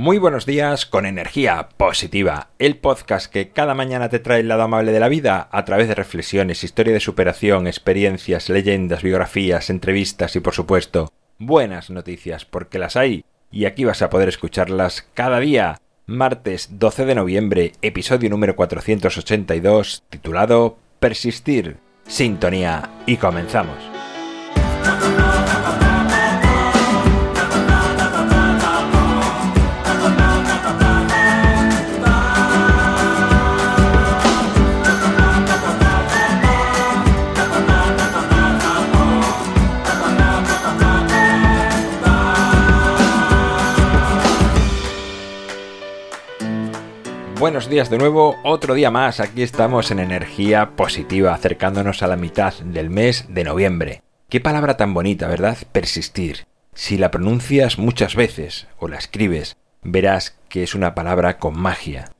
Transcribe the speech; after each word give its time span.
Muy 0.00 0.16
buenos 0.16 0.46
días 0.46 0.86
con 0.86 1.04
energía 1.04 1.68
positiva, 1.76 2.48
el 2.58 2.78
podcast 2.78 3.30
que 3.30 3.50
cada 3.50 3.74
mañana 3.74 4.08
te 4.08 4.18
trae 4.18 4.40
el 4.40 4.48
lado 4.48 4.62
amable 4.62 4.92
de 4.92 4.98
la 4.98 5.10
vida 5.10 5.50
a 5.52 5.66
través 5.66 5.88
de 5.88 5.94
reflexiones, 5.94 6.64
historia 6.64 6.94
de 6.94 7.00
superación, 7.00 7.66
experiencias, 7.66 8.48
leyendas, 8.48 9.02
biografías, 9.02 9.68
entrevistas 9.68 10.34
y 10.36 10.40
por 10.40 10.54
supuesto 10.54 11.12
buenas 11.38 11.90
noticias 11.90 12.46
porque 12.46 12.78
las 12.78 12.96
hay 12.96 13.26
y 13.52 13.66
aquí 13.66 13.84
vas 13.84 14.00
a 14.00 14.08
poder 14.08 14.30
escucharlas 14.30 15.06
cada 15.12 15.38
día. 15.38 15.82
Martes 16.06 16.78
12 16.78 17.04
de 17.04 17.14
noviembre, 17.14 17.72
episodio 17.82 18.30
número 18.30 18.56
482, 18.56 20.04
titulado 20.08 20.78
Persistir, 20.98 21.76
Sintonía 22.06 22.88
y 23.04 23.18
comenzamos. 23.18 23.89
Buenos 47.40 47.70
días 47.70 47.88
de 47.88 47.96
nuevo, 47.96 48.36
otro 48.44 48.74
día 48.74 48.90
más, 48.90 49.18
aquí 49.18 49.40
estamos 49.40 49.90
en 49.90 49.98
energía 49.98 50.76
positiva, 50.76 51.32
acercándonos 51.32 52.02
a 52.02 52.06
la 52.06 52.16
mitad 52.16 52.52
del 52.52 52.90
mes 52.90 53.24
de 53.30 53.44
noviembre. 53.44 54.02
Qué 54.28 54.40
palabra 54.40 54.76
tan 54.76 54.92
bonita, 54.92 55.26
¿verdad? 55.26 55.56
Persistir. 55.72 56.46
Si 56.74 56.98
la 56.98 57.10
pronuncias 57.10 57.78
muchas 57.78 58.14
veces 58.14 58.66
o 58.78 58.88
la 58.88 58.98
escribes, 58.98 59.56
verás 59.82 60.36
que 60.50 60.62
es 60.62 60.74
una 60.74 60.94
palabra 60.94 61.38
con 61.38 61.58
magia. 61.58 62.12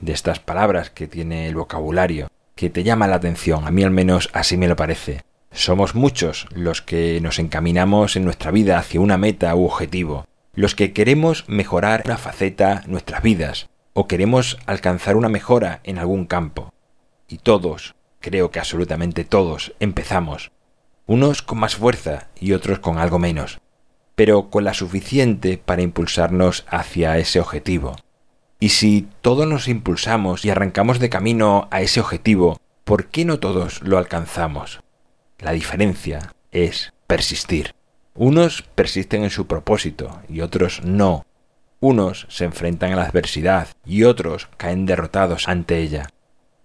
De 0.00 0.12
estas 0.12 0.38
palabras 0.38 0.90
que 0.90 1.08
tiene 1.08 1.48
el 1.48 1.54
vocabulario, 1.54 2.28
que 2.54 2.68
te 2.68 2.84
llama 2.84 3.08
la 3.08 3.16
atención, 3.16 3.66
a 3.66 3.70
mí 3.70 3.84
al 3.84 3.90
menos 3.90 4.28
así 4.34 4.58
me 4.58 4.68
lo 4.68 4.76
parece. 4.76 5.22
Somos 5.50 5.94
muchos 5.94 6.46
los 6.52 6.82
que 6.82 7.22
nos 7.22 7.38
encaminamos 7.38 8.16
en 8.16 8.24
nuestra 8.26 8.50
vida 8.50 8.78
hacia 8.78 9.00
una 9.00 9.16
meta 9.16 9.54
u 9.54 9.64
objetivo, 9.64 10.26
los 10.52 10.74
que 10.74 10.92
queremos 10.92 11.46
mejorar 11.48 12.02
una 12.04 12.18
faceta 12.18 12.82
nuestras 12.86 13.22
vidas, 13.22 13.70
o 14.00 14.06
queremos 14.06 14.58
alcanzar 14.64 15.16
una 15.16 15.28
mejora 15.28 15.80
en 15.82 15.98
algún 15.98 16.26
campo. 16.26 16.72
Y 17.26 17.38
todos, 17.38 17.96
creo 18.20 18.52
que 18.52 18.60
absolutamente 18.60 19.24
todos, 19.24 19.74
empezamos, 19.80 20.52
unos 21.06 21.42
con 21.42 21.58
más 21.58 21.74
fuerza 21.74 22.28
y 22.38 22.52
otros 22.52 22.78
con 22.78 22.98
algo 22.98 23.18
menos, 23.18 23.58
pero 24.14 24.50
con 24.50 24.62
la 24.62 24.72
suficiente 24.72 25.58
para 25.58 25.82
impulsarnos 25.82 26.64
hacia 26.68 27.18
ese 27.18 27.40
objetivo. 27.40 27.96
Y 28.60 28.68
si 28.68 29.08
todos 29.20 29.48
nos 29.48 29.66
impulsamos 29.66 30.44
y 30.44 30.50
arrancamos 30.50 31.00
de 31.00 31.10
camino 31.10 31.66
a 31.72 31.80
ese 31.80 31.98
objetivo, 31.98 32.60
¿por 32.84 33.06
qué 33.06 33.24
no 33.24 33.40
todos 33.40 33.82
lo 33.82 33.98
alcanzamos? 33.98 34.80
La 35.40 35.50
diferencia 35.50 36.34
es 36.52 36.92
persistir. 37.08 37.74
Unos 38.14 38.62
persisten 38.62 39.24
en 39.24 39.30
su 39.30 39.48
propósito 39.48 40.22
y 40.28 40.40
otros 40.42 40.84
no, 40.84 41.26
unos 41.80 42.26
se 42.28 42.44
enfrentan 42.44 42.92
a 42.92 42.96
la 42.96 43.04
adversidad 43.04 43.68
y 43.84 44.04
otros 44.04 44.48
caen 44.56 44.86
derrotados 44.86 45.48
ante 45.48 45.78
ella. 45.78 46.10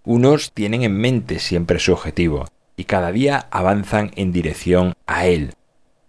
Unos 0.02 0.52
tienen 0.52 0.82
en 0.82 0.96
mente 0.96 1.38
siempre 1.38 1.78
su 1.78 1.92
objetivo 1.92 2.46
y 2.76 2.84
cada 2.84 3.12
día 3.12 3.46
avanzan 3.50 4.10
en 4.16 4.32
dirección 4.32 4.94
a 5.06 5.26
él. 5.26 5.54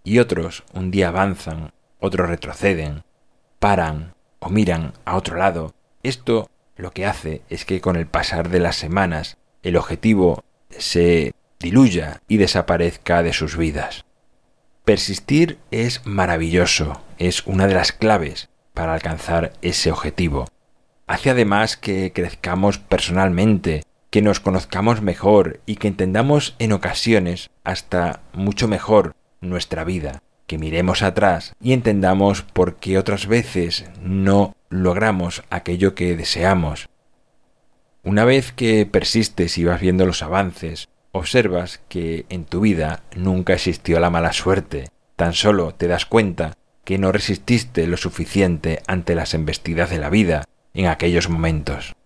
Y 0.02 0.18
otros 0.18 0.64
un 0.72 0.90
día 0.90 1.08
avanzan, 1.08 1.72
otros 2.00 2.28
retroceden, 2.28 3.04
paran 3.60 4.14
o 4.40 4.50
miran 4.50 4.92
a 5.04 5.16
otro 5.16 5.36
lado. 5.36 5.74
Esto 6.02 6.50
lo 6.76 6.90
que 6.90 7.06
hace 7.06 7.42
es 7.48 7.64
que 7.64 7.80
con 7.80 7.96
el 7.96 8.06
pasar 8.06 8.48
de 8.48 8.58
las 8.58 8.76
semanas 8.76 9.38
el 9.62 9.76
objetivo 9.76 10.44
se 10.70 11.32
diluya 11.60 12.22
y 12.28 12.36
desaparezca 12.36 13.22
de 13.22 13.32
sus 13.32 13.56
vidas. 13.56 14.04
Persistir 14.84 15.58
es 15.70 16.04
maravilloso, 16.04 17.02
es 17.18 17.46
una 17.46 17.66
de 17.66 17.74
las 17.74 17.92
claves 17.92 18.50
para 18.76 18.92
alcanzar 18.92 19.54
ese 19.62 19.90
objetivo. 19.90 20.44
Hace 21.06 21.30
además 21.30 21.78
que 21.78 22.12
crezcamos 22.12 22.78
personalmente, 22.78 23.82
que 24.10 24.20
nos 24.20 24.38
conozcamos 24.38 25.00
mejor 25.00 25.60
y 25.64 25.76
que 25.76 25.88
entendamos 25.88 26.54
en 26.58 26.72
ocasiones 26.72 27.48
hasta 27.64 28.20
mucho 28.34 28.68
mejor 28.68 29.14
nuestra 29.40 29.82
vida, 29.82 30.22
que 30.46 30.58
miremos 30.58 31.02
atrás 31.02 31.54
y 31.58 31.72
entendamos 31.72 32.42
por 32.42 32.76
qué 32.76 32.98
otras 32.98 33.26
veces 33.26 33.86
no 34.02 34.54
logramos 34.68 35.42
aquello 35.48 35.94
que 35.94 36.14
deseamos. 36.14 36.90
Una 38.02 38.26
vez 38.26 38.52
que 38.52 38.84
persistes 38.84 39.56
y 39.56 39.64
vas 39.64 39.80
viendo 39.80 40.04
los 40.04 40.22
avances, 40.22 40.90
observas 41.12 41.80
que 41.88 42.26
en 42.28 42.44
tu 42.44 42.60
vida 42.60 43.02
nunca 43.16 43.54
existió 43.54 44.00
la 44.00 44.10
mala 44.10 44.34
suerte, 44.34 44.90
tan 45.16 45.32
solo 45.32 45.72
te 45.72 45.88
das 45.88 46.04
cuenta 46.04 46.52
que 46.86 46.98
no 46.98 47.10
resististe 47.10 47.88
lo 47.88 47.96
suficiente 47.96 48.80
ante 48.86 49.16
las 49.16 49.34
embestidas 49.34 49.90
de 49.90 49.98
la 49.98 50.08
vida 50.08 50.44
en 50.72 50.86
aquellos 50.86 51.28
momentos. 51.28 51.96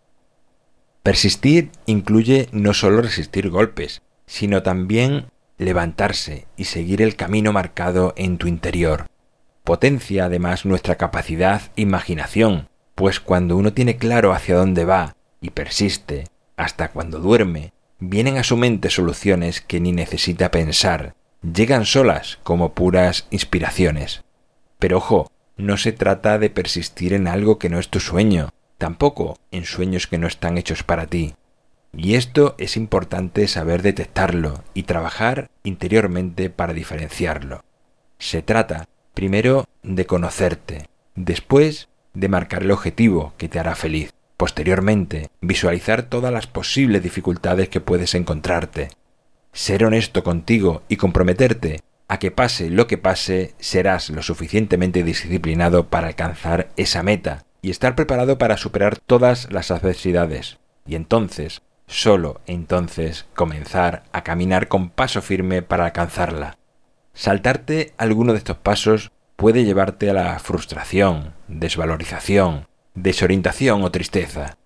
Persistir 1.03 1.71
incluye 1.85 2.49
no 2.51 2.73
solo 2.73 3.03
resistir 3.03 3.51
golpes, 3.51 4.01
sino 4.25 4.63
también 4.63 5.27
levantarse 5.59 6.47
y 6.57 6.65
seguir 6.65 7.03
el 7.03 7.15
camino 7.15 7.53
marcado 7.53 8.15
en 8.17 8.39
tu 8.39 8.49
interior. 8.49 9.07
Potencia 9.65 10.25
además 10.25 10.65
nuestra 10.65 10.95
capacidad 10.97 11.61
e 11.77 11.83
imaginación, 11.83 12.71
pues 12.95 13.21
cuando 13.21 13.59
uno 13.59 13.75
tiene 13.75 13.99
claro 13.99 14.33
hacia 14.33 14.57
dónde 14.57 14.87
va 14.87 15.15
y 15.43 15.51
persiste, 15.51 16.25
hasta 16.57 16.89
cuando 16.89 17.19
duerme, 17.19 17.75
vienen 17.99 18.39
a 18.39 18.45
su 18.45 18.57
mente 18.57 18.89
soluciones 18.89 19.61
que 19.61 19.79
ni 19.79 19.93
necesita 19.93 20.51
pensar, 20.51 21.15
llegan 21.43 21.85
solas 21.85 22.39
como 22.43 22.73
puras 22.73 23.27
inspiraciones. 23.31 24.23
Pero 24.81 24.97
ojo, 24.97 25.31
no 25.57 25.77
se 25.77 25.93
trata 25.93 26.39
de 26.39 26.51
persistir 26.51 27.13
en 27.13 27.29
algo 27.29 27.59
que 27.59 27.69
no 27.69 27.79
es 27.79 27.89
tu 27.89 28.01
sueño, 28.01 28.49
tampoco 28.79 29.39
en 29.53 29.65
sueños 29.65 30.07
que 30.09 30.19
no 30.19 30.27
están 30.27 30.59
hechos 30.59 30.83
para 30.83 31.07
ti. 31.07 31.35
Y 31.93 32.15
esto 32.15 32.55
es 32.59 32.77
importante 32.77 33.47
saber 33.47 33.83
detectarlo 33.83 34.65
y 34.75 34.85
trabajar 34.85 35.51
interiormente 35.65 36.49
para 36.51 36.73
diferenciarlo. 36.73 37.63
Se 38.19 38.43
trata, 38.43 38.89
primero, 39.13 39.67
de 39.83 40.07
conocerte, 40.07 40.89
después, 41.15 41.89
de 42.15 42.29
marcar 42.29 42.62
el 42.62 42.71
objetivo 42.71 43.35
que 43.37 43.49
te 43.49 43.59
hará 43.59 43.75
feliz, 43.75 44.15
posteriormente, 44.37 45.29
visualizar 45.43 46.05
todas 46.05 46.33
las 46.33 46.47
posibles 46.47 47.03
dificultades 47.03 47.69
que 47.69 47.81
puedes 47.81 48.15
encontrarte, 48.15 48.89
ser 49.53 49.85
honesto 49.85 50.23
contigo 50.23 50.83
y 50.89 50.97
comprometerte 50.97 51.81
a 52.10 52.19
que 52.19 52.32
pase 52.32 52.71
lo 52.71 52.88
que 52.88 52.98
pase, 52.98 53.54
serás 53.60 54.10
lo 54.10 54.25
suficientemente 54.25 55.04
disciplinado 55.04 55.91
para 55.91 56.09
alcanzar 56.09 56.71
esa 56.76 57.04
meta 57.04 57.44
y 57.62 57.71
estar 57.71 57.94
preparado 57.94 58.37
para 58.37 58.56
superar 58.56 58.98
todas 58.98 59.47
las 59.53 59.71
adversidades. 59.71 60.59
Y 60.84 60.97
entonces, 60.97 61.62
solo 61.87 62.41
entonces, 62.47 63.26
comenzar 63.37 64.03
a 64.10 64.25
caminar 64.25 64.66
con 64.66 64.91
paso 64.91 65.22
firme 65.22 65.62
para 65.62 65.84
alcanzarla. 65.84 66.59
Saltarte 67.15 67.94
alguno 67.97 68.32
de 68.32 68.38
estos 68.38 68.56
pasos 68.56 69.12
puede 69.37 69.65
llevarte 69.65 70.10
a 70.10 70.15
la 70.15 70.37
frustración, 70.41 71.34
desvalorización, 71.47 72.66
desorientación 72.97 73.84
o 73.84 73.93
tristeza. 73.93 74.56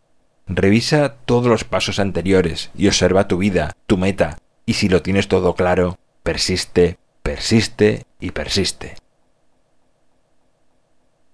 Revisa 0.46 1.16
todos 1.26 1.48
los 1.48 1.64
pasos 1.64 1.98
anteriores 1.98 2.70
y 2.74 2.86
observa 2.86 3.28
tu 3.28 3.36
vida, 3.36 3.72
tu 3.86 3.98
meta, 3.98 4.38
y 4.64 4.72
si 4.74 4.88
lo 4.88 5.02
tienes 5.02 5.28
todo 5.28 5.54
claro, 5.54 5.98
persiste, 6.22 6.96
persiste 7.24 8.02
y 8.20 8.32
persiste. 8.32 8.96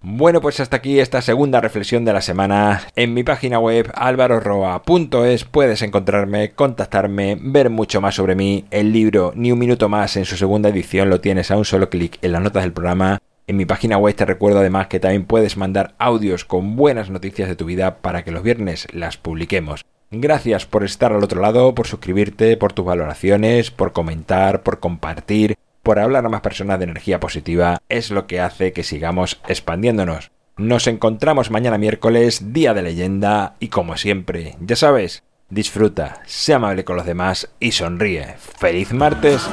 Bueno, 0.01 0.41
pues 0.41 0.61
hasta 0.61 0.77
aquí 0.77 1.01
esta 1.01 1.21
segunda 1.21 1.61
reflexión 1.61 2.05
de 2.05 2.13
la 2.13 2.23
semana. 2.23 2.83
En 2.95 3.13
mi 3.13 3.25
página 3.25 3.59
web 3.59 3.91
alvaroroa.es 3.95 5.45
puedes 5.45 5.83
encontrarme, 5.83 6.53
contactarme, 6.53 7.37
ver 7.41 7.71
mucho 7.71 8.01
más 8.01 8.15
sobre 8.15 8.37
mí. 8.37 8.65
El 8.71 8.93
libro 8.93 9.33
Ni 9.35 9.51
un 9.51 9.59
minuto 9.59 9.89
más 9.89 10.17
en 10.17 10.25
su 10.25 10.37
segunda 10.37 10.69
edición 10.69 11.11
lo 11.11 11.21
tienes 11.21 11.51
a 11.51 11.57
un 11.57 11.65
solo 11.65 11.91
clic 11.91 12.19
en 12.23 12.33
las 12.33 12.43
notas 12.43 12.63
del 12.63 12.73
programa. 12.73 13.19
En 13.49 13.57
mi 13.57 13.67
página 13.67 13.99
web 13.99 14.15
te 14.15 14.25
recuerdo 14.25 14.61
además 14.61 14.87
que 14.87 15.01
también 15.01 15.25
puedes 15.25 15.57
mandar 15.57 15.95
audios 15.99 16.45
con 16.45 16.77
buenas 16.77 17.11
noticias 17.11 17.49
de 17.49 17.57
tu 17.57 17.65
vida 17.65 17.97
para 17.97 18.23
que 18.23 18.31
los 18.31 18.45
viernes 18.45 18.87
las 18.93 19.17
publiquemos. 19.17 19.85
Gracias 20.13 20.67
por 20.67 20.85
estar 20.85 21.13
al 21.13 21.23
otro 21.23 21.41
lado, 21.41 21.75
por 21.75 21.89
suscribirte, 21.89 22.57
por 22.57 22.73
tus 22.73 22.85
valoraciones, 22.85 23.71
por 23.73 23.93
comentar, 23.93 24.63
por 24.63 24.81
compartir 24.81 25.57
por 25.83 25.99
hablar 25.99 26.27
a 26.27 26.29
más 26.29 26.41
personas 26.41 26.79
de 26.79 26.85
energía 26.85 27.21
positiva 27.21 27.79
es 27.89 28.11
lo 28.11 28.27
que 28.27 28.41
hace 28.41 28.73
que 28.73 28.83
sigamos 28.83 29.41
expandiéndonos. 29.49 30.31
Nos 30.57 30.87
encontramos 30.87 31.51
mañana 31.51 31.79
miércoles, 31.79 32.53
día 32.53 32.75
de 32.75 32.83
leyenda, 32.83 33.57
y 33.61 33.69
como 33.69 33.97
siempre, 33.97 34.57
ya 34.61 34.77
sabes, 34.77 35.23
disfruta, 35.49 36.21
sea 36.27 36.57
amable 36.57 36.85
con 36.85 36.97
los 36.97 37.07
demás 37.07 37.51
y 37.61 37.73
sonríe. 37.73 38.35
¡Feliz 38.59 38.93
martes! 38.93 39.49